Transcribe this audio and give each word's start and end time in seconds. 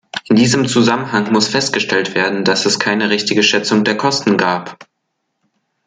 In 0.29 0.35
diesem 0.35 0.67
Zusammenhang 0.67 1.31
muss 1.31 1.47
festgestellt 1.47 2.15
werden, 2.15 2.43
dass 2.43 2.65
es 2.65 2.79
keine 2.79 3.11
richtige 3.11 3.43
Schätzung 3.43 3.83
der 3.83 3.97
Kosten 3.97 4.35
gab. 4.35 4.79